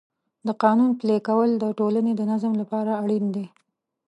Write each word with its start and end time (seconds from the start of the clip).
د 0.47 0.49
قانون 0.63 0.91
پلي 0.99 1.17
کول 1.27 1.49
د 1.57 1.65
ټولنې 1.79 2.11
د 2.15 2.21
نظم 2.31 2.53
لپاره 2.61 2.91
اړین 3.01 3.25
دی. 3.35 3.45